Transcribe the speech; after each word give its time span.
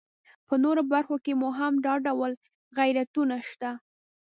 په 0.47 0.55
نورو 0.63 0.81
برخو 0.93 1.15
کې 1.25 1.33
مو 1.39 1.49
هم 1.59 1.73
دا 1.85 1.93
ډول 2.05 2.31
غیرتونه 2.77 3.35
شته. 3.49 3.71